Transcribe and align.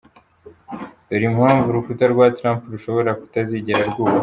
Dore 1.07 1.25
impamvu 1.31 1.65
urukuta 1.67 2.05
rwa 2.13 2.27
Trump 2.37 2.61
rushobora 2.73 3.11
kutazigera 3.19 3.81
rwubakwa. 3.89 4.19